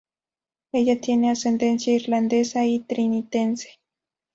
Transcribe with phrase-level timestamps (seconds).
[0.71, 3.79] Ella tiene ascendencia irlandesa y trinitense.